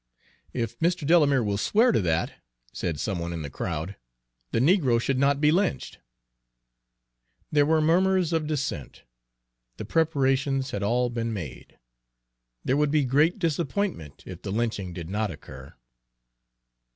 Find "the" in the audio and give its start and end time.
3.43-3.51, 4.51-4.57, 9.77-9.85, 14.41-14.51